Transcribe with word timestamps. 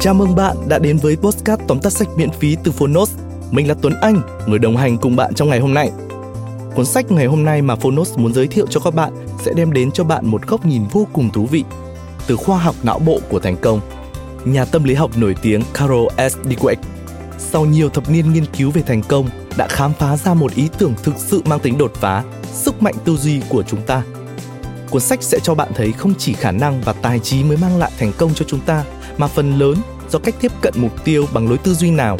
Chào 0.00 0.14
mừng 0.14 0.34
bạn 0.34 0.56
đã 0.68 0.78
đến 0.78 0.96
với 0.96 1.16
Postcard 1.16 1.62
tóm 1.68 1.80
tắt 1.80 1.92
sách 1.92 2.08
miễn 2.16 2.30
phí 2.30 2.56
từ 2.64 2.72
Phonos. 2.72 3.14
Mình 3.50 3.68
là 3.68 3.74
Tuấn 3.82 3.94
Anh, 4.00 4.20
người 4.46 4.58
đồng 4.58 4.76
hành 4.76 4.98
cùng 4.98 5.16
bạn 5.16 5.34
trong 5.34 5.48
ngày 5.48 5.60
hôm 5.60 5.74
nay. 5.74 5.90
Cuốn 6.74 6.86
sách 6.86 7.10
ngày 7.10 7.26
hôm 7.26 7.44
nay 7.44 7.62
mà 7.62 7.76
Phonos 7.76 8.18
muốn 8.18 8.34
giới 8.34 8.46
thiệu 8.46 8.66
cho 8.70 8.80
các 8.80 8.94
bạn 8.94 9.12
sẽ 9.44 9.52
đem 9.56 9.72
đến 9.72 9.90
cho 9.90 10.04
bạn 10.04 10.26
một 10.26 10.46
góc 10.46 10.66
nhìn 10.66 10.82
vô 10.92 11.06
cùng 11.12 11.30
thú 11.30 11.46
vị 11.46 11.64
từ 12.26 12.36
khoa 12.36 12.58
học 12.58 12.74
não 12.82 12.98
bộ 12.98 13.20
của 13.28 13.38
thành 13.38 13.56
công. 13.56 13.80
Nhà 14.44 14.64
tâm 14.64 14.84
lý 14.84 14.94
học 14.94 15.10
nổi 15.16 15.34
tiếng 15.42 15.62
Carol 15.74 16.08
S. 16.16 16.36
Dweck 16.48 16.76
sau 17.38 17.64
nhiều 17.64 17.88
thập 17.88 18.10
niên 18.10 18.32
nghiên 18.32 18.44
cứu 18.46 18.70
về 18.70 18.82
thành 18.82 19.02
công 19.02 19.28
đã 19.56 19.68
khám 19.68 19.92
phá 19.98 20.16
ra 20.16 20.34
một 20.34 20.54
ý 20.54 20.68
tưởng 20.78 20.94
thực 21.02 21.14
sự 21.16 21.42
mang 21.44 21.60
tính 21.60 21.78
đột 21.78 21.92
phá, 21.94 22.24
sức 22.52 22.82
mạnh 22.82 22.94
tư 23.04 23.16
duy 23.16 23.40
của 23.48 23.62
chúng 23.62 23.82
ta. 23.82 24.02
Cuốn 24.90 25.02
sách 25.02 25.22
sẽ 25.22 25.38
cho 25.42 25.54
bạn 25.54 25.68
thấy 25.74 25.92
không 25.92 26.14
chỉ 26.18 26.32
khả 26.32 26.52
năng 26.52 26.80
và 26.80 26.92
tài 26.92 27.18
trí 27.18 27.44
mới 27.44 27.56
mang 27.56 27.78
lại 27.78 27.90
thành 27.98 28.12
công 28.18 28.34
cho 28.34 28.44
chúng 28.48 28.60
ta, 28.60 28.84
mà 29.20 29.26
phần 29.26 29.58
lớn 29.58 29.76
do 30.10 30.18
cách 30.18 30.34
tiếp 30.40 30.52
cận 30.62 30.74
mục 30.76 31.04
tiêu 31.04 31.26
bằng 31.32 31.48
lối 31.48 31.58
tư 31.58 31.74
duy 31.74 31.90
nào. 31.90 32.18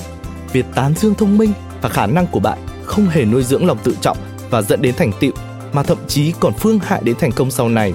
Việc 0.52 0.66
tán 0.74 0.94
dương 0.96 1.14
thông 1.14 1.38
minh 1.38 1.52
và 1.82 1.88
khả 1.88 2.06
năng 2.06 2.26
của 2.26 2.40
bạn 2.40 2.58
không 2.84 3.06
hề 3.06 3.24
nuôi 3.24 3.42
dưỡng 3.42 3.66
lòng 3.66 3.78
tự 3.84 3.96
trọng 4.00 4.16
và 4.50 4.62
dẫn 4.62 4.82
đến 4.82 4.94
thành 4.96 5.12
tựu, 5.20 5.32
mà 5.72 5.82
thậm 5.82 5.98
chí 6.08 6.32
còn 6.40 6.52
phương 6.52 6.78
hại 6.78 7.00
đến 7.04 7.16
thành 7.18 7.32
công 7.32 7.50
sau 7.50 7.68
này. 7.68 7.94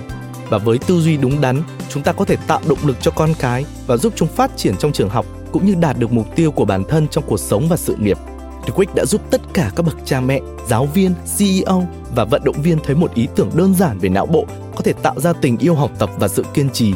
Và 0.50 0.58
với 0.58 0.78
tư 0.78 1.02
duy 1.02 1.18
đúng 1.18 1.42
đắn, 1.42 1.62
chúng 1.90 2.04
ta 2.04 2.12
có 2.12 2.26
thể 2.26 2.36
tạo 2.48 2.62
động 2.68 2.78
lực 2.84 2.98
cho 3.02 3.12
con 3.12 3.34
cái 3.40 3.66
và 3.88 3.98
giúp 3.98 4.14
chúng 4.16 4.28
phát 4.28 4.58
triển 4.58 4.78
trong 4.78 4.92
trường 4.92 5.10
học 5.10 5.26
cũng 5.52 5.66
như 5.66 5.76
đạt 5.76 6.00
được 6.00 6.12
mục 6.12 6.36
tiêu 6.36 6.52
của 6.52 6.66
bản 6.66 6.84
thân 6.84 7.08
trong 7.08 7.24
cuộc 7.28 7.40
sống 7.40 7.68
và 7.70 7.78
sự 7.78 7.96
nghiệp. 8.00 8.18
The 8.64 8.72
Quick 8.76 8.96
đã 8.96 9.06
giúp 9.06 9.22
tất 9.32 9.42
cả 9.54 9.72
các 9.76 9.86
bậc 9.86 9.96
cha 10.06 10.22
mẹ, 10.22 10.40
giáo 10.68 10.86
viên, 10.86 11.14
CEO 11.38 11.88
và 12.16 12.26
vận 12.26 12.44
động 12.44 12.62
viên 12.62 12.80
thấy 12.84 12.96
một 12.96 13.14
ý 13.14 13.28
tưởng 13.36 13.50
đơn 13.54 13.76
giản 13.76 14.00
về 14.00 14.10
não 14.10 14.26
bộ 14.26 14.46
có 14.76 14.82
thể 14.84 14.94
tạo 14.94 15.20
ra 15.20 15.34
tình 15.34 15.58
yêu 15.58 15.76
học 15.76 15.92
tập 16.00 16.10
và 16.18 16.28
sự 16.28 16.44
kiên 16.54 16.70
trì, 16.70 16.94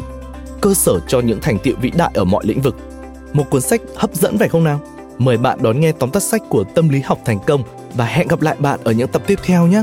cơ 0.60 0.74
sở 0.74 1.00
cho 1.08 1.20
những 1.20 1.38
thành 1.42 1.58
tựu 1.58 1.74
vĩ 1.80 1.90
đại 1.90 2.10
ở 2.14 2.24
mọi 2.24 2.44
lĩnh 2.46 2.60
vực. 2.60 2.76
Một 3.32 3.50
cuốn 3.50 3.60
sách 3.60 3.80
hấp 3.96 4.14
dẫn 4.14 4.38
phải 4.38 4.48
không 4.48 4.64
nào? 4.64 4.80
Mời 5.18 5.36
bạn 5.36 5.58
đón 5.62 5.80
nghe 5.80 5.92
tóm 5.92 6.10
tắt 6.10 6.22
sách 6.22 6.42
của 6.48 6.64
Tâm 6.64 6.88
lý 6.88 7.00
học 7.00 7.18
thành 7.24 7.38
công 7.46 7.62
và 7.94 8.04
hẹn 8.04 8.28
gặp 8.28 8.40
lại 8.40 8.56
bạn 8.58 8.80
ở 8.84 8.92
những 8.92 9.08
tập 9.08 9.22
tiếp 9.26 9.38
theo 9.42 9.66
nhé. 9.66 9.82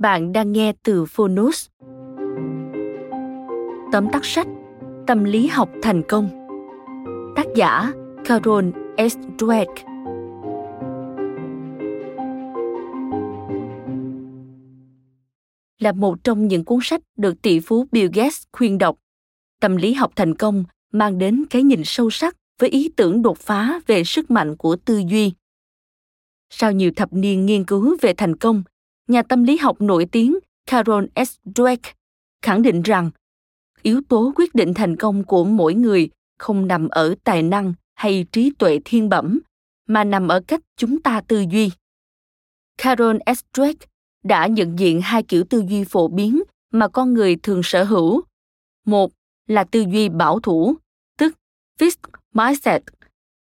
Bạn 0.00 0.32
đang 0.32 0.52
nghe 0.52 0.72
từ 0.82 1.04
Phonos. 1.04 1.68
Tóm 3.92 4.06
tắt 4.12 4.24
sách 4.24 4.46
Tâm 5.06 5.24
lý 5.24 5.46
học 5.46 5.70
thành 5.82 6.02
công 6.08 6.28
Tác 7.36 7.46
giả 7.56 7.92
Carol 8.24 8.64
S. 8.96 9.16
Dweck 9.38 9.74
Là 15.78 15.92
một 15.92 16.24
trong 16.24 16.48
những 16.48 16.64
cuốn 16.64 16.78
sách 16.82 17.00
được 17.16 17.42
tỷ 17.42 17.60
phú 17.60 17.86
Bill 17.92 18.10
Gates 18.14 18.42
khuyên 18.52 18.78
đọc, 18.78 18.96
Tâm 19.60 19.76
lý 19.76 19.92
học 19.92 20.12
thành 20.16 20.34
công 20.34 20.64
mang 20.92 21.18
đến 21.18 21.44
cái 21.50 21.62
nhìn 21.62 21.82
sâu 21.84 22.10
sắc 22.10 22.36
với 22.60 22.70
ý 22.70 22.90
tưởng 22.96 23.22
đột 23.22 23.38
phá 23.38 23.80
về 23.86 24.04
sức 24.04 24.30
mạnh 24.30 24.56
của 24.56 24.76
tư 24.76 25.02
duy. 25.08 25.32
Sau 26.50 26.72
nhiều 26.72 26.90
thập 26.96 27.12
niên 27.12 27.46
nghiên 27.46 27.64
cứu 27.64 27.96
về 28.00 28.14
thành 28.14 28.36
công, 28.36 28.62
nhà 29.10 29.22
tâm 29.22 29.44
lý 29.44 29.56
học 29.56 29.80
nổi 29.80 30.06
tiếng 30.12 30.38
Carol 30.66 31.04
S. 31.16 31.36
Dweck 31.44 31.92
khẳng 32.42 32.62
định 32.62 32.82
rằng, 32.82 33.10
yếu 33.82 34.00
tố 34.08 34.32
quyết 34.36 34.54
định 34.54 34.74
thành 34.74 34.96
công 34.96 35.24
của 35.24 35.44
mỗi 35.44 35.74
người 35.74 36.10
không 36.38 36.66
nằm 36.66 36.88
ở 36.88 37.14
tài 37.24 37.42
năng 37.42 37.74
hay 37.94 38.26
trí 38.32 38.52
tuệ 38.58 38.78
thiên 38.84 39.08
bẩm, 39.08 39.38
mà 39.86 40.04
nằm 40.04 40.28
ở 40.28 40.40
cách 40.46 40.60
chúng 40.76 41.02
ta 41.02 41.20
tư 41.28 41.44
duy. 41.50 41.70
Carol 42.78 43.16
s. 43.36 43.40
Dweck 43.54 43.74
đã 44.24 44.46
nhận 44.46 44.78
diện 44.78 45.00
hai 45.00 45.22
kiểu 45.22 45.44
tư 45.50 45.62
duy 45.68 45.84
phổ 45.84 46.08
biến 46.08 46.42
mà 46.70 46.88
con 46.88 47.14
người 47.14 47.36
thường 47.36 47.60
sở 47.64 47.84
hữu. 47.84 48.22
Một 48.86 49.12
là 49.46 49.64
tư 49.64 49.84
duy 49.92 50.08
bảo 50.08 50.40
thủ, 50.40 50.76
tức 51.18 51.34
fixed 51.78 52.10
mindset, 52.34 52.82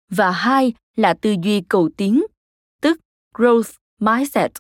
và 0.09 0.31
hai 0.31 0.73
là 0.95 1.13
tư 1.13 1.35
duy 1.43 1.61
cầu 1.61 1.89
tiến, 1.97 2.23
tức 2.81 2.99
growth 3.35 3.73
mindset 3.99 4.51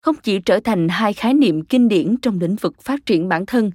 không 0.00 0.16
chỉ 0.22 0.40
trở 0.40 0.60
thành 0.60 0.88
hai 0.88 1.12
khái 1.12 1.34
niệm 1.34 1.64
kinh 1.64 1.88
điển 1.88 2.16
trong 2.22 2.40
lĩnh 2.40 2.56
vực 2.56 2.82
phát 2.82 3.06
triển 3.06 3.28
bản 3.28 3.46
thân, 3.46 3.70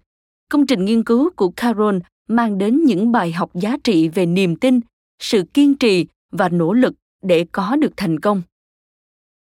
công 0.50 0.68
trình 0.68 0.86
nghiên 0.86 1.04
cứu 1.04 1.30
của 1.36 1.52
carol 1.56 1.98
mang 2.28 2.58
đến 2.58 2.84
những 2.86 3.12
bài 3.12 3.32
học 3.32 3.50
giá 3.54 3.78
trị 3.84 4.10
về 4.10 4.26
niềm 4.26 4.56
tin, 4.56 4.80
sự 5.20 5.44
kiên 5.54 5.76
trì 5.76 6.06
và 6.32 6.50
nỗ 6.50 6.74
lực 6.74 6.94
để 7.22 7.46
có 7.52 7.76
được 7.76 7.94
thành 7.98 8.20
công. 8.20 8.42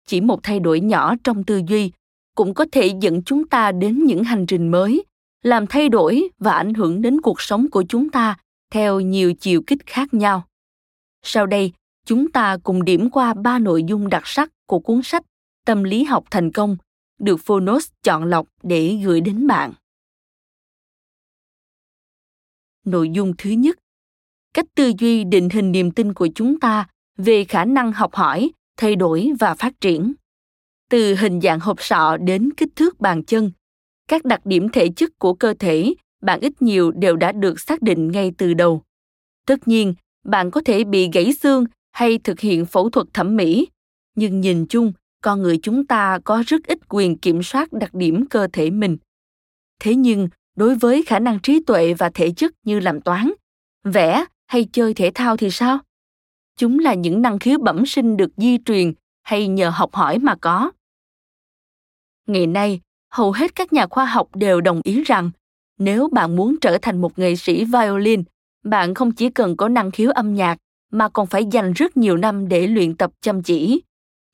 Chỉ 0.07 0.21
một 0.21 0.41
thay 0.43 0.61
đổi 0.61 0.81
nhỏ 0.81 1.15
trong 1.25 1.45
tư 1.45 1.63
duy 1.69 1.93
cũng 2.35 2.55
có 2.55 2.67
thể 2.73 2.93
dẫn 3.01 3.23
chúng 3.23 3.49
ta 3.49 3.73
đến 3.73 4.05
những 4.05 4.25
hành 4.25 4.47
trình 4.47 4.69
mới, 4.71 5.05
làm 5.43 5.67
thay 5.67 5.89
đổi 5.89 6.29
và 6.39 6.53
ảnh 6.53 6.75
hưởng 6.75 7.03
đến 7.03 7.21
cuộc 7.21 7.41
sống 7.41 7.71
của 7.71 7.85
chúng 7.89 8.11
ta 8.11 8.37
theo 8.73 9.01
nhiều 9.01 9.35
chiều 9.35 9.63
kích 9.67 9.87
khác 9.87 10.15
nhau. 10.15 10.47
Sau 11.23 11.47
đây, 11.47 11.73
chúng 12.07 12.31
ta 12.31 12.57
cùng 12.63 12.85
điểm 12.85 13.11
qua 13.11 13.35
ba 13.35 13.59
nội 13.59 13.85
dung 13.85 14.09
đặc 14.09 14.23
sắc 14.27 14.51
của 14.67 14.79
cuốn 14.79 15.03
sách 15.03 15.23
tâm 15.65 15.83
lý 15.83 16.05
học 16.05 16.25
thành 16.31 16.53
công, 16.53 16.77
được 17.19 17.37
phonos 17.37 17.89
chọn 18.03 18.25
lọc 18.25 18.47
để 18.63 18.99
gửi 19.05 19.21
đến 19.21 19.47
bạn. 19.47 19.73
Nội 22.85 23.11
dung 23.11 23.33
thứ 23.39 23.51
nhất, 23.51 23.79
cách 24.55 24.67
tư 24.75 24.93
duy 24.99 25.25
định 25.25 25.49
hình 25.51 25.73
niềm 25.73 25.91
tin 25.91 26.15
của 26.15 26.29
chúng 26.35 26.61
ta 26.61 26.89
về 27.17 27.45
khả 27.45 27.65
năng 27.65 27.93
học 27.93 28.15
hỏi, 28.15 28.51
thay 28.77 28.97
đổi 28.97 29.31
và 29.41 29.55
phát 29.55 29.81
triển. 29.81 30.13
Từ 30.91 31.15
hình 31.15 31.41
dạng 31.41 31.61
hộp 31.61 31.83
sọ 31.83 32.17
đến 32.17 32.51
kích 32.57 32.69
thước 32.77 33.01
bàn 33.01 33.25
chân, 33.25 33.53
các 34.09 34.25
đặc 34.25 34.47
điểm 34.47 34.69
thể 34.69 34.89
chất 34.97 35.19
của 35.19 35.35
cơ 35.35 35.55
thể 35.59 35.95
bạn 36.23 36.41
ít 36.41 36.63
nhiều 36.63 36.91
đều 36.91 37.17
đã 37.17 37.33
được 37.33 37.61
xác 37.61 37.83
định 37.83 38.13
ngay 38.13 38.33
từ 38.39 38.55
đầu. 38.55 38.83
Tất 39.47 39.69
nhiên, 39.69 39.95
bạn 40.25 40.51
có 40.51 40.61
thể 40.65 40.85
bị 40.85 41.09
gãy 41.13 41.33
xương 41.33 41.65
hay 41.93 42.19
thực 42.19 42.41
hiện 42.41 42.67
phẫu 42.67 42.91
thuật 42.91 43.07
thẩm 43.15 43.37
mỹ, 43.37 43.69
nhưng 44.15 44.41
nhìn 44.41 44.67
chung 44.69 44.93
con 45.23 45.43
người 45.43 45.59
chúng 45.63 45.87
ta 45.87 46.19
có 46.25 46.43
rất 46.47 46.67
ít 46.67 46.79
quyền 46.89 47.19
kiểm 47.19 47.43
soát 47.43 47.73
đặc 47.73 47.95
điểm 47.95 48.27
cơ 48.27 48.47
thể 48.53 48.71
mình. 48.71 48.97
Thế 49.81 49.95
nhưng, 49.95 50.29
đối 50.57 50.75
với 50.75 51.03
khả 51.03 51.19
năng 51.19 51.41
trí 51.41 51.61
tuệ 51.67 51.95
và 51.95 52.11
thể 52.15 52.31
chất 52.31 52.53
như 52.65 52.81
làm 52.81 53.01
toán, 53.01 53.33
vẽ 53.85 54.25
hay 54.47 54.67
chơi 54.73 54.95
thể 54.95 55.11
thao 55.15 55.37
thì 55.37 55.51
sao? 55.51 55.79
Chúng 56.57 56.79
là 56.79 56.95
những 56.95 57.23
năng 57.23 57.39
khiếu 57.39 57.59
bẩm 57.59 57.87
sinh 57.87 58.17
được 58.17 58.31
di 58.37 58.59
truyền 58.65 58.93
hay 59.23 59.49
nhờ 59.49 59.71
học 59.71 59.95
hỏi 59.95 60.19
mà 60.19 60.35
có. 60.41 60.71
Ngày 62.27 62.47
nay, 62.47 62.81
hầu 63.13 63.33
hết 63.33 63.55
các 63.55 63.73
nhà 63.73 63.87
khoa 63.87 64.05
học 64.05 64.29
đều 64.37 64.61
đồng 64.61 64.81
ý 64.85 65.05
rằng, 65.05 65.31
nếu 65.79 66.09
bạn 66.13 66.37
muốn 66.37 66.57
trở 66.61 66.79
thành 66.83 67.01
một 67.01 67.19
nghệ 67.19 67.37
sĩ 67.37 67.65
violin, 67.65 68.25
bạn 68.65 68.95
không 68.95 69.13
chỉ 69.13 69.31
cần 69.31 69.57
có 69.57 69.69
năng 69.69 69.91
khiếu 69.91 70.11
âm 70.11 70.35
nhạc 70.35 70.57
mà 70.91 71.09
còn 71.09 71.27
phải 71.27 71.45
dành 71.45 71.73
rất 71.73 71.97
nhiều 71.97 72.17
năm 72.17 72.49
để 72.49 72.67
luyện 72.67 72.97
tập 72.97 73.11
chăm 73.21 73.43
chỉ 73.43 73.81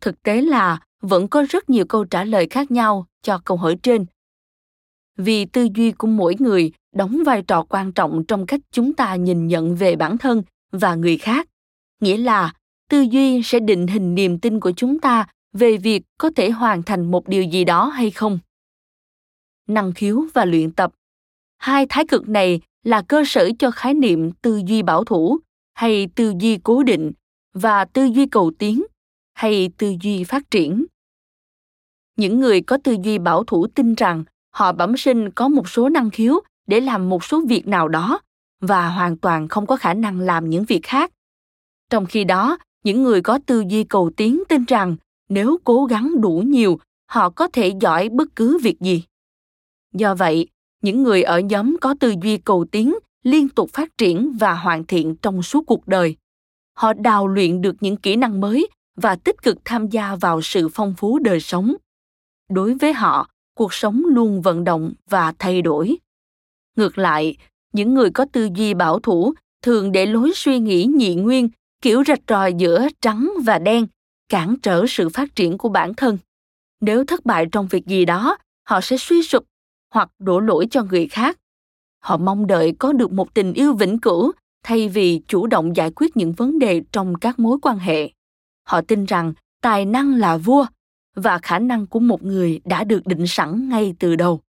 thực 0.01 0.23
tế 0.23 0.41
là 0.41 0.79
vẫn 1.01 1.29
có 1.29 1.45
rất 1.51 1.71
nhiều 1.71 1.85
câu 1.89 2.05
trả 2.05 2.25
lời 2.25 2.47
khác 2.51 2.71
nhau 2.71 3.07
cho 3.23 3.39
câu 3.45 3.57
hỏi 3.57 3.77
trên. 3.83 4.07
Vì 5.17 5.45
tư 5.45 5.69
duy 5.75 5.93
của 5.93 6.07
mỗi 6.07 6.35
người 6.39 6.73
đóng 6.95 7.23
vai 7.27 7.43
trò 7.43 7.63
quan 7.69 7.93
trọng 7.93 8.25
trong 8.29 8.47
cách 8.47 8.61
chúng 8.71 8.93
ta 8.93 9.15
nhìn 9.15 9.47
nhận 9.47 9.77
về 9.77 9.97
bản 9.97 10.19
thân 10.19 10.43
và 10.73 10.95
người 10.95 11.17
khác. 11.17 11.49
Nghĩa 12.01 12.17
là 12.17 12.53
tư 12.91 13.01
duy 13.01 13.43
sẽ 13.43 13.61
định 13.61 13.87
hình 13.87 14.15
niềm 14.15 14.39
tin 14.39 14.61
của 14.61 14.73
chúng 14.77 15.01
ta 15.01 15.27
về 15.53 15.77
việc 15.77 16.03
có 16.19 16.31
thể 16.37 16.51
hoàn 16.51 16.83
thành 16.83 17.11
một 17.11 17.29
điều 17.29 17.43
gì 17.43 17.65
đó 17.65 17.87
hay 17.87 18.11
không. 18.11 18.39
Năng 19.69 19.93
khiếu 19.93 20.25
và 20.35 20.45
luyện 20.45 20.73
tập. 20.73 20.93
Hai 21.59 21.87
thái 21.89 22.07
cực 22.07 22.29
này 22.29 22.61
là 22.85 23.03
cơ 23.03 23.23
sở 23.27 23.51
cho 23.59 23.71
khái 23.71 23.95
niệm 23.95 24.33
tư 24.33 24.61
duy 24.67 24.83
bảo 24.83 25.05
thủ 25.05 25.39
hay 25.75 26.09
tư 26.15 26.33
duy 26.41 26.59
cố 26.63 26.83
định 26.83 27.13
và 27.55 27.85
tư 27.85 28.05
duy 28.05 28.27
cầu 28.27 28.53
tiến 28.59 28.83
hay 29.37 29.71
tư 29.79 29.95
duy 30.01 30.25
phát 30.25 30.51
triển? 30.51 30.85
Những 32.17 32.41
người 32.41 32.61
có 32.61 32.79
tư 32.85 32.97
duy 33.03 33.19
bảo 33.19 33.45
thủ 33.45 33.67
tin 33.67 33.95
rằng 33.95 34.25
họ 34.51 34.73
bẩm 34.73 34.97
sinh 34.97 35.31
có 35.31 35.49
một 35.49 35.69
số 35.69 35.89
năng 35.89 36.11
khiếu 36.11 36.41
để 36.67 36.81
làm 36.81 37.09
một 37.09 37.25
số 37.25 37.43
việc 37.49 37.67
nào 37.67 37.89
đó 37.89 38.21
và 38.61 38.89
hoàn 38.89 39.17
toàn 39.17 39.49
không 39.49 39.67
có 39.67 39.77
khả 39.77 39.95
năng 39.95 40.21
làm 40.21 40.51
những 40.51 40.65
việc 40.65 40.81
khác. 40.83 41.13
Trong 41.91 42.07
khi 42.07 42.25
đó, 42.25 42.59
những 42.85 43.03
người 43.03 43.23
có 43.23 43.39
tư 43.47 43.65
duy 43.69 43.85
cầu 43.85 44.11
tiến 44.17 44.43
tin 44.49 44.65
rằng 44.65 44.97
nếu 45.29 45.59
cố 45.65 45.85
gắng 45.85 46.21
đủ 46.21 46.43
nhiều, 46.47 46.79
họ 47.07 47.31
có 47.31 47.49
thể 47.49 47.73
giỏi 47.81 48.09
bất 48.09 48.29
cứ 48.37 48.59
việc 48.63 48.81
gì. 48.81 49.03
Do 49.95 50.15
vậy, 50.15 50.49
những 50.83 51.03
người 51.03 51.23
ở 51.23 51.41
nhóm 51.41 51.77
có 51.81 51.95
tư 52.01 52.15
duy 52.23 52.39
cầu 52.39 52.65
tiến 52.73 52.95
liên 53.23 53.49
tục 53.49 53.71
phát 53.73 53.99
triển 53.99 54.37
và 54.41 54.55
hoàn 54.55 54.85
thiện 54.85 55.17
trong 55.23 55.43
suốt 55.43 55.67
cuộc 55.67 55.89
đời. 55.89 56.17
Họ 56.75 56.93
đào 56.93 57.29
luyện 57.29 57.61
được 57.61 57.77
những 57.81 57.97
kỹ 57.97 58.17
năng 58.17 58.41
mới 58.41 58.69
và 58.97 59.17
tích 59.17 59.43
cực 59.43 59.59
tham 59.65 59.89
gia 59.89 60.17
vào 60.17 60.43
sự 60.43 60.69
phong 60.69 60.95
phú 60.97 61.19
đời 61.19 61.41
sống. 61.41 61.75
Đối 62.49 62.75
với 62.75 62.93
họ, 62.93 63.31
cuộc 63.55 63.75
sống 63.75 64.03
luôn 64.07 64.43
vận 64.43 64.65
động 64.65 64.93
và 65.11 65.33
thay 65.39 65.63
đổi. 65.63 65.97
Ngược 66.77 66.99
lại, 66.99 67.37
những 67.73 67.95
người 67.95 68.11
có 68.11 68.27
tư 68.33 68.49
duy 68.55 68.75
bảo 68.75 68.99
thủ 68.99 69.35
thường 69.63 69.93
để 69.93 70.07
lối 70.07 70.33
suy 70.35 70.59
nghĩ 70.59 70.85
nhị 70.85 71.15
nguyên, 71.15 71.49
kiểu 71.83 72.05
rạch 72.07 72.23
ròi 72.29 72.55
giữa 72.55 72.89
trắng 73.01 73.33
và 73.45 73.59
đen, 73.59 73.87
cản 74.29 74.57
trở 74.63 74.85
sự 74.89 75.09
phát 75.09 75.35
triển 75.35 75.59
của 75.59 75.69
bản 75.69 75.95
thân. 75.95 76.19
Nếu 76.81 77.05
thất 77.05 77.27
bại 77.27 77.47
trong 77.53 77.69
việc 77.69 77.87
gì 77.87 78.05
đó, 78.05 78.39
họ 78.69 78.81
sẽ 78.81 78.97
suy 78.97 79.23
sụp 79.23 79.45
hoặc 79.95 80.11
đổ 80.19 80.41
lỗi 80.41 80.67
cho 80.71 80.83
người 80.85 81.09
khác. 81.09 81.39
Họ 82.01 82.17
mong 82.17 82.47
đợi 82.47 82.73
có 82.79 82.93
được 82.93 83.13
một 83.13 83.35
tình 83.35 83.53
yêu 83.53 83.75
vĩnh 83.75 83.99
cửu 83.99 84.33
thay 84.63 84.89
vì 84.89 85.21
chủ 85.29 85.47
động 85.47 85.77
giải 85.77 85.91
quyết 85.97 86.17
những 86.17 86.33
vấn 86.33 86.59
đề 86.59 86.83
trong 86.93 87.15
các 87.15 87.39
mối 87.39 87.59
quan 87.63 87.79
hệ 87.79 88.11
họ 88.67 88.81
tin 88.81 89.05
rằng 89.05 89.33
tài 89.63 89.85
năng 89.85 90.15
là 90.15 90.37
vua 90.37 90.67
và 91.15 91.39
khả 91.39 91.59
năng 91.59 91.87
của 91.87 92.01
một 92.01 92.23
người 92.23 92.61
đã 92.65 92.85
được 92.85 93.07
định 93.07 93.27
sẵn 93.27 93.69
ngay 93.69 93.95
từ 93.99 94.17
đầu. 94.17 94.41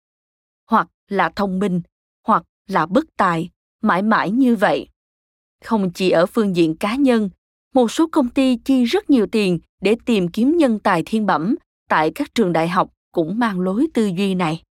Hoặc 0.69 0.87
là 1.07 1.29
thông 1.35 1.59
minh, 1.59 1.81
hoặc 2.23 2.43
là 2.67 2.85
bất 2.85 3.05
tài, 3.17 3.49
mãi 3.81 4.01
mãi 4.01 4.31
như 4.31 4.55
vậy. 4.55 4.87
Không 5.63 5.91
chỉ 5.93 6.09
ở 6.09 6.25
phương 6.25 6.55
diện 6.55 6.75
cá 6.75 6.95
nhân, 6.95 7.29
một 7.73 7.91
số 7.91 8.07
công 8.11 8.29
ty 8.29 8.57
chi 8.65 8.83
rất 8.83 9.09
nhiều 9.09 9.27
tiền 9.31 9.59
để 9.81 9.95
tìm 10.05 10.27
kiếm 10.27 10.57
nhân 10.57 10.79
tài 10.79 11.03
thiên 11.05 11.25
bẩm 11.25 11.55
tại 11.89 12.11
các 12.15 12.35
trường 12.35 12.53
đại 12.53 12.67
học 12.67 12.93
cũng 13.11 13.39
mang 13.39 13.59
lối 13.59 13.87
tư 13.93 14.05
duy 14.05 14.35
này. 14.35 14.63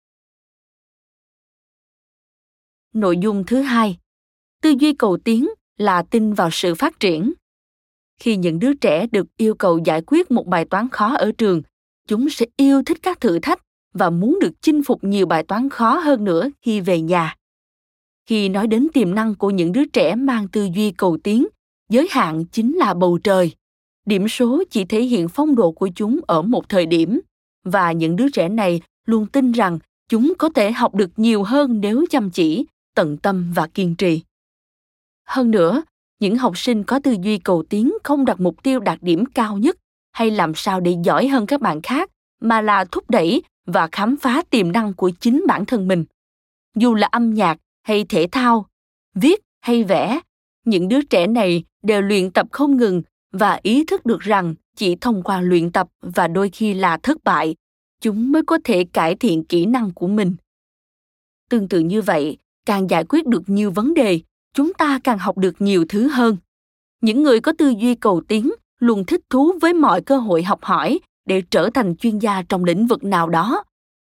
Nội 2.94 3.18
dung 3.18 3.44
thứ 3.48 3.62
hai, 3.62 3.98
tư 4.62 4.74
duy 4.80 4.94
cầu 4.94 5.18
tiến 5.18 5.50
là 5.78 6.04
tin 6.04 6.34
vào 6.34 6.50
sự 6.52 6.76
phát 6.76 7.00
triển 7.00 7.34
khi 8.20 8.38
những 8.38 8.60
đứa 8.60 8.74
trẻ 8.74 9.08
được 9.12 9.28
yêu 9.38 9.56
cầu 9.56 9.80
giải 9.86 10.02
quyết 10.08 10.32
một 10.32 10.48
bài 10.48 10.66
toán 10.66 10.90
khó 10.90 11.16
ở 11.16 11.32
trường, 11.38 11.62
chúng 12.08 12.30
sẽ 12.30 12.46
yêu 12.58 12.84
thích 12.86 12.98
các 13.02 13.22
thử 13.22 13.40
thách 13.40 13.62
và 13.94 14.10
muốn 14.10 14.40
được 14.42 14.62
chinh 14.62 14.84
phục 14.84 15.04
nhiều 15.04 15.26
bài 15.26 15.44
toán 15.44 15.70
khó 15.70 15.98
hơn 15.98 16.24
nữa 16.24 16.50
khi 16.62 16.80
về 16.80 17.02
nhà. 17.02 17.36
Khi 18.26 18.50
nói 18.50 18.68
đến 18.68 18.88
tiềm 18.94 19.16
năng 19.16 19.36
của 19.36 19.50
những 19.50 19.72
đứa 19.72 19.86
trẻ 19.86 20.16
mang 20.16 20.48
tư 20.48 20.68
duy 20.76 20.92
cầu 20.92 21.18
tiến, 21.24 21.48
giới 21.90 22.08
hạn 22.12 22.46
chính 22.46 22.76
là 22.78 22.94
bầu 22.94 23.18
trời. 23.18 23.52
Điểm 24.06 24.28
số 24.28 24.64
chỉ 24.70 24.86
thể 24.86 25.02
hiện 25.02 25.28
phong 25.28 25.56
độ 25.56 25.72
của 25.72 25.90
chúng 25.96 26.20
ở 26.28 26.42
một 26.42 26.70
thời 26.70 26.86
điểm, 26.86 27.20
và 27.64 27.92
những 27.92 28.16
đứa 28.16 28.30
trẻ 28.30 28.50
này 28.50 28.82
luôn 29.06 29.28
tin 29.28 29.52
rằng 29.52 29.80
chúng 30.10 30.34
có 30.38 30.50
thể 30.50 30.72
học 30.72 30.96
được 30.96 31.10
nhiều 31.18 31.44
hơn 31.44 31.82
nếu 31.82 32.06
chăm 32.10 32.30
chỉ, 32.30 32.66
tận 32.96 33.18
tâm 33.18 33.52
và 33.56 33.68
kiên 33.68 33.96
trì. 33.96 34.22
Hơn 35.28 35.52
nữa 35.52 35.84
những 36.20 36.38
học 36.38 36.58
sinh 36.58 36.84
có 36.84 37.00
tư 37.00 37.16
duy 37.24 37.38
cầu 37.38 37.64
tiến 37.70 37.94
không 38.04 38.26
đặt 38.26 38.40
mục 38.40 38.64
tiêu 38.64 38.80
đạt 38.80 38.98
điểm 39.02 39.26
cao 39.26 39.58
nhất 39.58 39.78
hay 40.12 40.32
làm 40.32 40.56
sao 40.56 40.80
để 40.80 40.96
giỏi 41.04 41.28
hơn 41.28 41.46
các 41.46 41.62
bạn 41.62 41.82
khác, 41.82 42.12
mà 42.42 42.62
là 42.62 42.86
thúc 42.86 43.10
đẩy 43.10 43.44
và 43.66 43.88
khám 43.92 44.18
phá 44.18 44.44
tiềm 44.50 44.72
năng 44.72 44.94
của 44.94 45.12
chính 45.20 45.44
bản 45.48 45.66
thân 45.66 45.88
mình. 45.88 46.06
Dù 46.76 46.96
là 46.96 47.08
âm 47.08 47.34
nhạc 47.34 47.58
hay 47.84 48.06
thể 48.10 48.28
thao, 48.32 48.66
viết 49.16 49.42
hay 49.62 49.84
vẽ, 49.84 50.20
những 50.66 50.88
đứa 50.88 51.02
trẻ 51.02 51.28
này 51.28 51.64
đều 51.84 52.02
luyện 52.02 52.32
tập 52.32 52.48
không 52.52 52.78
ngừng 52.78 53.02
và 53.32 53.60
ý 53.64 53.86
thức 53.86 54.06
được 54.06 54.20
rằng 54.20 54.56
chỉ 54.76 54.96
thông 54.96 55.24
qua 55.24 55.42
luyện 55.42 55.72
tập 55.72 55.88
và 56.02 56.28
đôi 56.28 56.50
khi 56.50 56.74
là 56.74 56.98
thất 56.98 57.24
bại, 57.24 57.56
chúng 58.02 58.32
mới 58.32 58.44
có 58.48 58.60
thể 58.64 58.84
cải 58.94 59.16
thiện 59.16 59.44
kỹ 59.44 59.66
năng 59.66 59.92
của 59.92 60.08
mình. 60.08 60.36
Tương 61.50 61.68
tự 61.68 61.80
như 61.80 62.02
vậy, 62.02 62.38
càng 62.66 62.90
giải 62.90 63.04
quyết 63.10 63.28
được 63.28 63.44
nhiều 63.48 63.72
vấn 63.72 63.94
đề 63.94 64.20
chúng 64.56 64.74
ta 64.74 65.00
càng 65.04 65.18
học 65.18 65.38
được 65.38 65.56
nhiều 65.60 65.86
thứ 65.90 66.08
hơn. 66.08 66.38
Những 67.02 67.24
người 67.24 67.42
có 67.42 67.54
tư 67.58 67.74
duy 67.80 67.96
cầu 67.96 68.22
tiến, 68.28 68.52
luôn 68.80 69.06
thích 69.06 69.22
thú 69.30 69.54
với 69.62 69.74
mọi 69.74 70.02
cơ 70.02 70.18
hội 70.18 70.44
học 70.44 70.60
hỏi 70.64 71.00
để 71.26 71.42
trở 71.52 71.70
thành 71.74 71.96
chuyên 71.96 72.20
gia 72.20 72.42
trong 72.42 72.64
lĩnh 72.64 72.88
vực 72.88 73.04
nào 73.04 73.30
đó. 73.30 73.64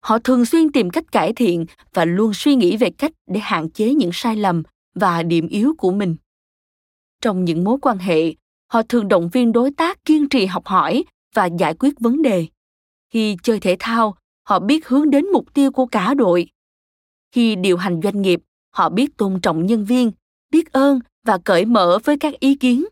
Họ 0.05 0.19
thường 0.19 0.45
xuyên 0.45 0.73
tìm 0.73 0.91
cách 0.91 1.13
cải 1.13 1.33
thiện 1.33 1.67
và 1.95 2.05
luôn 2.05 2.35
suy 2.35 2.55
nghĩ 2.55 2.77
về 2.77 2.91
cách 2.91 3.13
để 3.27 3.41
hạn 3.41 3.71
chế 3.71 3.95
những 3.95 4.11
sai 4.13 4.37
lầm 4.37 4.63
và 4.95 5.23
điểm 5.23 5.49
yếu 5.49 5.75
của 5.79 5.91
mình. 5.91 6.17
Trong 7.23 7.45
những 7.45 7.65
mối 7.65 7.79
quan 7.83 7.99
hệ, 7.99 8.35
họ 8.73 8.83
thường 8.83 9.09
động 9.09 9.29
viên 9.33 9.53
đối 9.53 9.71
tác 9.71 10.05
kiên 10.05 10.29
trì 10.29 10.47
học 10.47 10.67
hỏi 10.67 11.05
và 11.35 11.47
giải 11.47 11.75
quyết 11.75 12.01
vấn 12.01 12.23
đề. 12.23 12.47
Khi 13.13 13.37
chơi 13.43 13.61
thể 13.61 13.77
thao, 13.79 14.17
họ 14.49 14.59
biết 14.59 14.89
hướng 14.89 15.11
đến 15.11 15.27
mục 15.33 15.55
tiêu 15.55 15.71
của 15.71 15.87
cả 15.87 16.15
đội. 16.15 16.49
Khi 17.33 17.57
điều 17.57 17.77
hành 17.77 18.01
doanh 18.03 18.23
nghiệp, 18.23 18.41
họ 18.75 18.89
biết 18.89 19.17
tôn 19.17 19.41
trọng 19.41 19.67
nhân 19.67 19.85
viên 19.85 20.13
biết 20.51 20.73
ơn 20.73 21.01
và 21.25 21.39
cởi 21.45 21.65
mở 21.65 21.99
với 22.05 22.19
các 22.19 22.41
ý 22.41 22.55
kiến. 22.55 22.85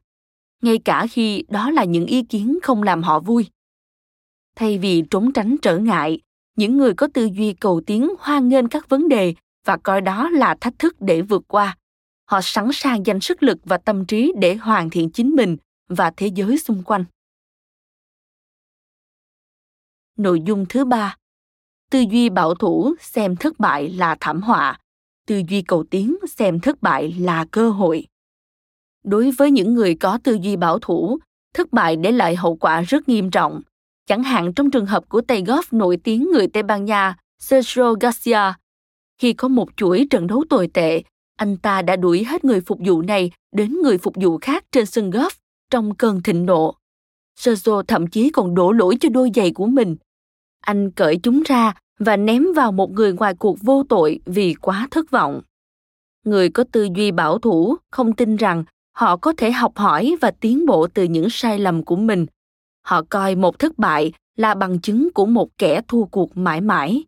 Ngay 0.62 0.78
cả 0.84 1.06
khi 1.10 1.44
đó 1.48 1.70
là 1.70 1.84
những 1.84 2.06
ý 2.06 2.22
kiến 2.22 2.58
không 2.62 2.82
làm 2.82 3.02
họ 3.02 3.20
vui. 3.20 3.46
Thay 4.56 4.78
vì 4.78 5.02
trốn 5.10 5.32
tránh 5.32 5.56
trở 5.62 5.78
ngại, 5.78 6.20
những 6.56 6.76
người 6.76 6.94
có 6.94 7.08
tư 7.14 7.24
duy 7.24 7.52
cầu 7.52 7.82
tiến 7.86 8.08
hoan 8.18 8.48
nghênh 8.48 8.68
các 8.68 8.88
vấn 8.88 9.08
đề 9.08 9.34
và 9.64 9.76
coi 9.76 10.00
đó 10.00 10.30
là 10.30 10.56
thách 10.60 10.78
thức 10.78 10.96
để 11.00 11.22
vượt 11.22 11.42
qua, 11.48 11.76
họ 12.24 12.40
sẵn 12.42 12.68
sàng 12.72 13.06
dành 13.06 13.20
sức 13.20 13.42
lực 13.42 13.58
và 13.64 13.78
tâm 13.78 14.04
trí 14.04 14.32
để 14.40 14.54
hoàn 14.54 14.90
thiện 14.90 15.10
chính 15.10 15.30
mình 15.30 15.56
và 15.88 16.12
thế 16.16 16.26
giới 16.26 16.58
xung 16.58 16.82
quanh. 16.82 17.04
Nội 20.16 20.40
dung 20.46 20.66
thứ 20.68 20.84
ba. 20.84 21.16
Tư 21.90 22.04
duy 22.10 22.28
bảo 22.28 22.54
thủ 22.54 22.94
xem 23.00 23.36
thất 23.36 23.58
bại 23.58 23.88
là 23.88 24.16
thảm 24.20 24.42
họa 24.42 24.78
tư 25.26 25.42
duy 25.48 25.62
cầu 25.62 25.84
tiến 25.90 26.16
xem 26.28 26.60
thất 26.60 26.82
bại 26.82 27.16
là 27.18 27.44
cơ 27.50 27.70
hội. 27.70 28.06
Đối 29.04 29.30
với 29.30 29.50
những 29.50 29.74
người 29.74 29.94
có 29.94 30.18
tư 30.24 30.38
duy 30.42 30.56
bảo 30.56 30.78
thủ, 30.78 31.18
thất 31.54 31.72
bại 31.72 31.96
để 31.96 32.12
lại 32.12 32.36
hậu 32.36 32.56
quả 32.56 32.80
rất 32.80 33.08
nghiêm 33.08 33.30
trọng. 33.30 33.60
Chẳng 34.06 34.22
hạn 34.22 34.52
trong 34.52 34.70
trường 34.70 34.86
hợp 34.86 35.08
của 35.08 35.20
tay 35.20 35.42
golf 35.42 35.62
nổi 35.70 35.96
tiếng 35.96 36.30
người 36.32 36.48
tây 36.48 36.62
ban 36.62 36.84
nha, 36.84 37.16
sergio 37.38 37.94
garcia. 38.00 38.52
Khi 39.18 39.32
có 39.32 39.48
một 39.48 39.68
chuỗi 39.76 40.06
trận 40.10 40.26
đấu 40.26 40.44
tồi 40.50 40.68
tệ, 40.74 41.02
anh 41.36 41.56
ta 41.56 41.82
đã 41.82 41.96
đuổi 41.96 42.24
hết 42.24 42.44
người 42.44 42.60
phục 42.60 42.78
vụ 42.84 43.02
này 43.02 43.30
đến 43.52 43.76
người 43.82 43.98
phục 43.98 44.14
vụ 44.16 44.38
khác 44.38 44.64
trên 44.72 44.86
sân 44.86 45.10
golf 45.10 45.30
trong 45.70 45.94
cơn 45.94 46.22
thịnh 46.22 46.46
nộ. 46.46 46.74
Sergio 47.36 47.82
thậm 47.82 48.06
chí 48.06 48.30
còn 48.30 48.54
đổ 48.54 48.72
lỗi 48.72 48.96
cho 49.00 49.08
đôi 49.08 49.30
giày 49.34 49.50
của 49.50 49.66
mình. 49.66 49.96
Anh 50.60 50.90
cởi 50.90 51.16
chúng 51.22 51.42
ra 51.42 51.74
và 51.98 52.16
ném 52.16 52.44
vào 52.56 52.72
một 52.72 52.90
người 52.90 53.12
ngoài 53.12 53.34
cuộc 53.34 53.58
vô 53.62 53.82
tội 53.88 54.20
vì 54.26 54.54
quá 54.54 54.88
thất 54.90 55.10
vọng. 55.10 55.40
Người 56.24 56.48
có 56.48 56.64
tư 56.72 56.88
duy 56.94 57.10
bảo 57.10 57.38
thủ 57.38 57.76
không 57.90 58.12
tin 58.12 58.36
rằng 58.36 58.64
họ 58.96 59.16
có 59.16 59.32
thể 59.36 59.52
học 59.52 59.72
hỏi 59.76 60.16
và 60.20 60.30
tiến 60.30 60.66
bộ 60.66 60.86
từ 60.86 61.04
những 61.04 61.30
sai 61.30 61.58
lầm 61.58 61.82
của 61.82 61.96
mình. 61.96 62.26
Họ 62.82 63.02
coi 63.10 63.34
một 63.34 63.58
thất 63.58 63.78
bại 63.78 64.12
là 64.36 64.54
bằng 64.54 64.80
chứng 64.80 65.08
của 65.14 65.26
một 65.26 65.48
kẻ 65.58 65.80
thua 65.88 66.04
cuộc 66.04 66.36
mãi 66.36 66.60
mãi. 66.60 67.04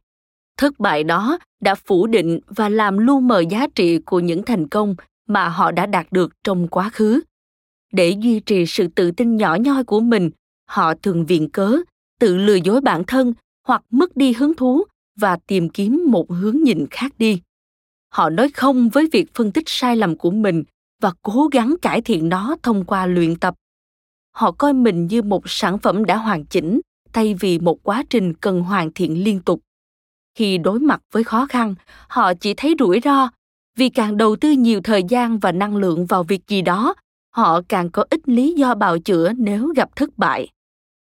Thất 0.56 0.78
bại 0.78 1.04
đó 1.04 1.38
đã 1.60 1.75
phủ 1.75 2.06
định 2.06 2.40
và 2.46 2.68
làm 2.68 2.99
lu 2.99 3.20
mờ 3.20 3.40
giá 3.40 3.66
trị 3.75 3.99
của 3.99 4.20
những 4.20 4.42
thành 4.42 4.68
công 4.68 4.94
mà 5.28 5.49
họ 5.49 5.70
đã 5.70 5.87
đạt 5.87 6.06
được 6.10 6.32
trong 6.44 6.68
quá 6.68 6.90
khứ. 6.92 7.20
Để 7.92 8.10
duy 8.10 8.40
trì 8.40 8.66
sự 8.66 8.88
tự 8.88 9.10
tin 9.10 9.37
nhỏ 9.37 9.54
nhoi 9.54 9.84
của 9.84 10.00
mình, 10.00 10.30
họ 10.68 10.94
thường 10.94 11.26
viện 11.26 11.50
cớ, 11.50 11.76
tự 12.20 12.37
lừa 12.37 12.54
dối 12.54 12.80
bản 12.80 13.04
thân 13.04 13.34
hoặc 13.66 13.82
mất 13.90 14.16
đi 14.16 14.32
hứng 14.32 14.54
thú 14.54 14.85
và 15.20 15.37
tìm 15.46 15.68
kiếm 15.68 16.02
một 16.08 16.30
hướng 16.30 16.56
nhìn 16.62 16.87
khác 16.90 17.12
đi. 17.18 17.40
Họ 18.08 18.30
nói 18.30 18.49
không 18.49 18.88
với 18.88 19.08
việc 19.12 19.35
phân 19.35 19.52
tích 19.52 19.64
sai 19.66 19.96
lầm 19.96 20.16
của 20.16 20.30
mình 20.30 20.64
và 21.02 21.12
cố 21.23 21.49
gắng 21.52 21.75
cải 21.82 22.00
thiện 22.00 22.28
nó 22.28 22.56
thông 22.62 22.85
qua 22.85 23.06
luyện 23.06 23.37
tập. 23.37 23.54
Họ 24.32 24.52
coi 24.52 24.73
mình 24.73 25.06
như 25.06 25.23
một 25.23 25.42
sản 25.46 25.78
phẩm 25.78 26.04
đã 26.04 26.16
hoàn 26.16 26.44
chỉnh 26.44 26.80
thay 27.12 27.35
vì 27.35 27.58
một 27.58 27.82
quá 27.82 28.02
trình 28.11 28.35
cần 28.35 28.62
hoàn 28.62 28.92
thiện 28.92 29.25
liên 29.25 29.40
tục. 29.40 29.61
Khi 30.35 30.58
đối 30.58 30.80
mặt 30.80 31.02
với 31.12 31.25
khó 31.25 31.46
khăn, 31.46 31.75
họ 32.08 32.35
chỉ 32.35 32.54
thấy 32.54 32.75
rủi 32.78 33.00
ro, 33.04 33.28
vì 33.76 33.88
càng 33.88 34.16
đầu 34.16 34.37
tư 34.37 34.50
nhiều 34.50 34.80
thời 34.85 35.02
gian 35.08 35.38
và 35.38 35.52
năng 35.52 35.76
lượng 35.76 36.06
vào 36.06 36.23
việc 36.23 36.49
gì 36.49 36.62
đó, 36.62 36.94
họ 37.30 37.61
càng 37.68 37.90
có 37.90 38.04
ít 38.11 38.28
lý 38.28 38.54
do 38.54 38.75
bào 38.75 38.99
chữa 38.99 39.32
nếu 39.32 39.73
gặp 39.76 39.96
thất 39.96 40.18
bại. 40.18 40.49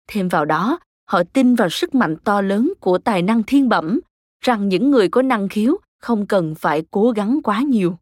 Thêm 0.09 0.29
vào 0.29 0.45
đó 0.45 0.79
họ 1.11 1.23
tin 1.33 1.55
vào 1.55 1.69
sức 1.69 1.95
mạnh 1.95 2.17
to 2.25 2.41
lớn 2.41 2.73
của 2.81 2.99
tài 2.99 3.23
năng 3.23 3.43
thiên 3.43 3.69
bẩm 3.69 4.01
rằng 4.45 4.69
những 4.69 4.91
người 4.91 5.09
có 5.09 5.23
năng 5.23 5.49
khiếu 5.49 5.79
không 6.01 6.27
cần 6.27 6.55
phải 6.55 6.83
cố 6.91 7.11
gắng 7.11 7.41
quá 7.43 7.63
nhiều 7.63 7.97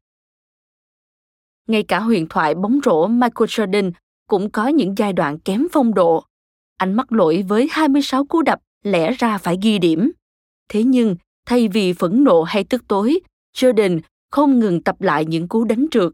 ngay 1.69 1.83
cả 1.83 2.00
huyền 2.00 2.27
thoại 2.31 2.55
bóng 2.55 2.81
rổ 2.85 3.07
Michael 3.07 3.47
Jordan 3.47 3.93
cũng 4.29 4.50
có 4.50 4.69
những 4.69 4.95
giai 4.99 5.12
đoạn 5.12 5.38
kém 5.38 5.67
phong 5.73 5.95
độ. 5.95 6.25
Anh 6.79 6.95
mắc 6.95 7.12
lỗi 7.12 7.45
với 7.49 7.69
26 7.71 8.25
cú 8.25 8.43
đập 8.43 8.61
lẽ 8.85 9.12
ra 9.12 9.38
phải 9.38 9.59
ghi 9.62 9.79
điểm. 9.79 10.12
Thế 10.69 10.83
nhưng, 10.83 11.17
thay 11.47 11.69
vì 11.69 11.93
phẫn 11.93 12.25
nộ 12.25 12.43
hay 12.43 12.65
tức 12.65 12.85
tối, 12.88 13.21
Jordan 13.57 14.00
không 14.31 14.59
ngừng 14.59 14.83
tập 14.83 15.00
lại 15.00 15.25
những 15.25 15.49
cú 15.49 15.65
đánh 15.65 15.87
trượt. 15.91 16.12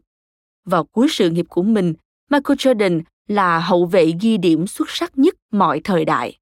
Vào 0.65 0.83
cuối 0.83 1.07
sự 1.09 1.29
nghiệp 1.29 1.45
của 1.49 1.63
mình, 1.63 1.93
Michael 2.31 2.57
Jordan 2.57 3.01
là 3.27 3.59
hậu 3.59 3.85
vệ 3.85 4.11
ghi 4.21 4.37
điểm 4.37 4.67
xuất 4.67 4.89
sắc 4.89 5.17
nhất 5.17 5.35
mọi 5.51 5.81
thời 5.83 6.05
đại. 6.05 6.37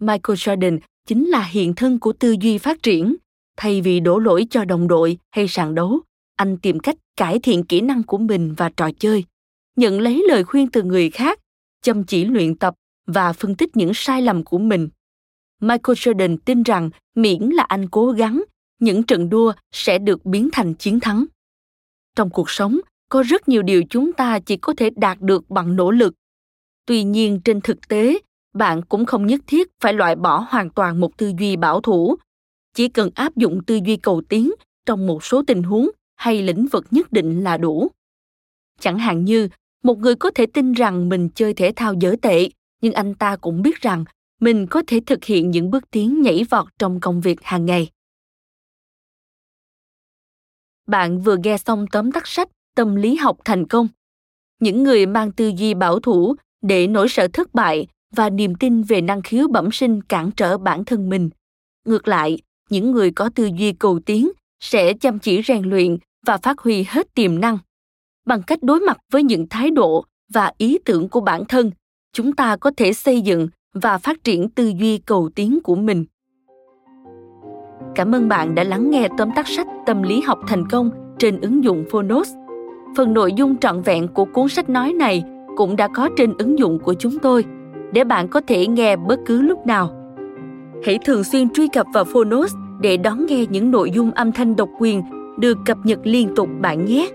Michael 0.00 0.36
Jordan 0.36 0.78
chính 1.06 1.28
là 1.28 1.44
hiện 1.44 1.74
thân 1.74 1.98
của 1.98 2.12
tư 2.12 2.36
duy 2.40 2.58
phát 2.58 2.82
triển. 2.82 3.16
Thay 3.56 3.80
vì 3.80 4.00
đổ 4.00 4.18
lỗi 4.18 4.46
cho 4.50 4.64
đồng 4.64 4.88
đội 4.88 5.18
hay 5.30 5.48
sàn 5.48 5.74
đấu, 5.74 6.00
anh 6.36 6.56
tìm 6.56 6.80
cách 6.80 6.96
cải 7.16 7.38
thiện 7.38 7.64
kỹ 7.64 7.80
năng 7.80 8.02
của 8.02 8.18
mình 8.18 8.54
và 8.56 8.70
trò 8.76 8.90
chơi 8.98 9.24
nhận 9.80 10.00
lấy 10.00 10.24
lời 10.28 10.44
khuyên 10.44 10.68
từ 10.68 10.82
người 10.82 11.10
khác 11.10 11.38
chăm 11.82 12.04
chỉ 12.04 12.24
luyện 12.24 12.56
tập 12.56 12.74
và 13.06 13.32
phân 13.32 13.54
tích 13.54 13.76
những 13.76 13.94
sai 13.94 14.22
lầm 14.22 14.44
của 14.44 14.58
mình. 14.58 14.88
Michael 15.60 15.94
Jordan 15.94 16.36
tin 16.44 16.62
rằng 16.62 16.90
miễn 17.14 17.42
là 17.42 17.62
anh 17.62 17.88
cố 17.88 18.10
gắng, 18.10 18.42
những 18.80 19.02
trận 19.02 19.30
đua 19.30 19.52
sẽ 19.72 19.98
được 19.98 20.24
biến 20.24 20.48
thành 20.52 20.74
chiến 20.74 21.00
thắng. 21.00 21.24
Trong 22.16 22.30
cuộc 22.30 22.50
sống, 22.50 22.80
có 23.08 23.22
rất 23.22 23.48
nhiều 23.48 23.62
điều 23.62 23.82
chúng 23.90 24.12
ta 24.12 24.38
chỉ 24.38 24.56
có 24.56 24.74
thể 24.76 24.90
đạt 24.96 25.20
được 25.20 25.50
bằng 25.50 25.76
nỗ 25.76 25.90
lực. 25.90 26.14
Tuy 26.86 27.02
nhiên 27.02 27.40
trên 27.44 27.60
thực 27.60 27.88
tế, 27.88 28.18
bạn 28.52 28.82
cũng 28.82 29.06
không 29.06 29.26
nhất 29.26 29.40
thiết 29.46 29.68
phải 29.80 29.92
loại 29.92 30.16
bỏ 30.16 30.46
hoàn 30.50 30.70
toàn 30.70 31.00
một 31.00 31.16
tư 31.16 31.32
duy 31.38 31.56
bảo 31.56 31.80
thủ. 31.80 32.16
Chỉ 32.74 32.88
cần 32.88 33.10
áp 33.14 33.36
dụng 33.36 33.60
tư 33.66 33.80
duy 33.84 33.96
cầu 33.96 34.22
tiến 34.28 34.52
trong 34.86 35.06
một 35.06 35.24
số 35.24 35.42
tình 35.46 35.62
huống 35.62 35.90
hay 36.16 36.42
lĩnh 36.42 36.66
vực 36.66 36.86
nhất 36.90 37.12
định 37.12 37.44
là 37.44 37.56
đủ. 37.56 37.88
Chẳng 38.80 38.98
hạn 38.98 39.24
như, 39.24 39.48
một 39.82 39.98
người 39.98 40.14
có 40.14 40.30
thể 40.34 40.46
tin 40.46 40.72
rằng 40.72 41.08
mình 41.08 41.28
chơi 41.34 41.54
thể 41.54 41.72
thao 41.76 41.94
dở 42.00 42.14
tệ, 42.22 42.48
nhưng 42.80 42.92
anh 42.92 43.14
ta 43.14 43.36
cũng 43.36 43.62
biết 43.62 43.80
rằng 43.80 44.04
mình 44.40 44.66
có 44.66 44.82
thể 44.86 45.00
thực 45.06 45.24
hiện 45.24 45.50
những 45.50 45.70
bước 45.70 45.90
tiến 45.90 46.22
nhảy 46.22 46.44
vọt 46.50 46.66
trong 46.78 47.00
công 47.00 47.20
việc 47.20 47.42
hàng 47.42 47.66
ngày. 47.66 47.88
Bạn 50.86 51.20
vừa 51.20 51.36
nghe 51.36 51.58
xong 51.58 51.86
tóm 51.92 52.12
tắt 52.12 52.26
sách 52.26 52.48
Tâm 52.74 52.96
lý 52.96 53.16
học 53.16 53.38
thành 53.44 53.66
công. 53.66 53.88
Những 54.60 54.82
người 54.82 55.06
mang 55.06 55.32
tư 55.32 55.52
duy 55.56 55.74
bảo 55.74 56.00
thủ 56.00 56.34
để 56.62 56.86
nỗi 56.86 57.08
sợ 57.08 57.28
thất 57.32 57.54
bại 57.54 57.86
và 58.14 58.30
niềm 58.30 58.54
tin 58.54 58.82
về 58.82 59.00
năng 59.00 59.22
khiếu 59.22 59.48
bẩm 59.48 59.72
sinh 59.72 60.02
cản 60.02 60.30
trở 60.30 60.58
bản 60.58 60.84
thân 60.84 61.08
mình. 61.08 61.30
Ngược 61.86 62.08
lại, 62.08 62.38
những 62.70 62.90
người 62.90 63.10
có 63.10 63.30
tư 63.34 63.50
duy 63.56 63.72
cầu 63.72 64.00
tiến 64.06 64.30
sẽ 64.60 64.92
chăm 64.92 65.18
chỉ 65.18 65.42
rèn 65.42 65.62
luyện 65.62 65.96
và 66.26 66.36
phát 66.36 66.60
huy 66.60 66.84
hết 66.88 67.14
tiềm 67.14 67.40
năng. 67.40 67.58
Bằng 68.26 68.42
cách 68.42 68.62
đối 68.62 68.80
mặt 68.80 68.98
với 69.12 69.22
những 69.22 69.46
thái 69.50 69.70
độ 69.70 70.04
và 70.32 70.52
ý 70.58 70.78
tưởng 70.84 71.08
của 71.08 71.20
bản 71.20 71.44
thân, 71.44 71.70
chúng 72.12 72.32
ta 72.32 72.56
có 72.56 72.70
thể 72.76 72.92
xây 72.92 73.20
dựng 73.20 73.48
và 73.74 73.98
phát 73.98 74.24
triển 74.24 74.48
tư 74.48 74.72
duy 74.78 74.98
cầu 74.98 75.30
tiến 75.34 75.58
của 75.64 75.74
mình. 75.74 76.04
Cảm 77.94 78.14
ơn 78.14 78.28
bạn 78.28 78.54
đã 78.54 78.64
lắng 78.64 78.90
nghe 78.90 79.08
tóm 79.18 79.30
tắt 79.36 79.48
sách 79.48 79.66
Tâm 79.86 80.02
lý 80.02 80.20
học 80.20 80.38
thành 80.46 80.68
công 80.68 80.90
trên 81.18 81.40
ứng 81.40 81.64
dụng 81.64 81.84
Phonos. 81.90 82.34
Phần 82.96 83.12
nội 83.12 83.32
dung 83.32 83.56
trọn 83.56 83.82
vẹn 83.82 84.08
của 84.08 84.24
cuốn 84.24 84.48
sách 84.48 84.68
nói 84.68 84.92
này 84.92 85.22
cũng 85.56 85.76
đã 85.76 85.88
có 85.88 86.08
trên 86.16 86.38
ứng 86.38 86.58
dụng 86.58 86.78
của 86.78 86.94
chúng 86.94 87.18
tôi 87.18 87.44
để 87.92 88.04
bạn 88.04 88.28
có 88.28 88.40
thể 88.46 88.66
nghe 88.66 88.96
bất 88.96 89.20
cứ 89.26 89.42
lúc 89.42 89.66
nào. 89.66 89.90
Hãy 90.86 90.98
thường 91.04 91.24
xuyên 91.24 91.50
truy 91.50 91.68
cập 91.68 91.86
vào 91.94 92.04
Phonos 92.04 92.54
để 92.80 92.96
đón 92.96 93.26
nghe 93.26 93.46
những 93.50 93.70
nội 93.70 93.90
dung 93.90 94.10
âm 94.10 94.32
thanh 94.32 94.56
độc 94.56 94.68
quyền 94.78 95.02
được 95.38 95.58
cập 95.66 95.78
nhật 95.84 95.98
liên 96.04 96.34
tục 96.36 96.48
bạn 96.60 96.84
nhé. 96.84 97.08